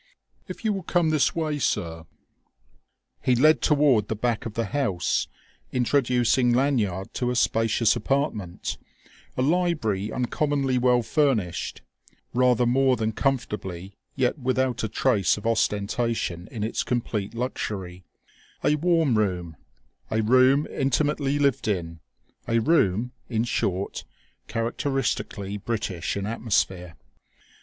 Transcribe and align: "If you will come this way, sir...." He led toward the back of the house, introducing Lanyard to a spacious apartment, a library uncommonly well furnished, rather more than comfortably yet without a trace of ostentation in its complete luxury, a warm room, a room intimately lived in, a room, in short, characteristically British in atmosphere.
"If 0.47 0.65
you 0.65 0.73
will 0.73 0.81
come 0.81 1.11
this 1.11 1.35
way, 1.35 1.59
sir...." 1.59 2.07
He 3.21 3.35
led 3.35 3.61
toward 3.61 4.07
the 4.07 4.15
back 4.15 4.47
of 4.47 4.55
the 4.55 4.65
house, 4.65 5.27
introducing 5.71 6.51
Lanyard 6.51 7.13
to 7.13 7.29
a 7.29 7.35
spacious 7.35 7.95
apartment, 7.95 8.79
a 9.37 9.43
library 9.43 10.11
uncommonly 10.11 10.79
well 10.79 11.03
furnished, 11.03 11.83
rather 12.33 12.65
more 12.65 12.95
than 12.95 13.11
comfortably 13.11 13.93
yet 14.15 14.39
without 14.39 14.83
a 14.83 14.89
trace 14.89 15.37
of 15.37 15.45
ostentation 15.45 16.47
in 16.47 16.63
its 16.63 16.81
complete 16.81 17.35
luxury, 17.35 18.03
a 18.65 18.77
warm 18.77 19.19
room, 19.19 19.55
a 20.09 20.23
room 20.23 20.65
intimately 20.71 21.37
lived 21.37 21.67
in, 21.67 21.99
a 22.47 22.57
room, 22.57 23.11
in 23.29 23.43
short, 23.43 24.03
characteristically 24.47 25.57
British 25.57 26.17
in 26.17 26.25
atmosphere. 26.25 26.95